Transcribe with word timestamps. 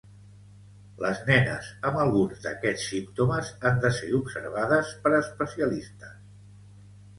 Les 1.03 1.19
nenes 1.27 1.67
amb 1.89 1.99
alguns 2.05 2.41
d'aquests 2.47 2.87
símptomes 2.95 3.53
han 3.71 3.79
de 3.85 3.93
ser 3.99 4.11
observades 4.23 4.93
per 5.07 5.15
especialistes. 5.23 6.19